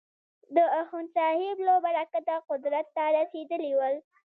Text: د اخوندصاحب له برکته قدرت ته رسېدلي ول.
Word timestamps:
د 0.55 0.57
اخوندصاحب 0.81 1.57
له 1.67 1.75
برکته 1.85 2.35
قدرت 2.49 2.87
ته 2.95 3.03
رسېدلي 3.17 3.71
ول. 3.75 3.95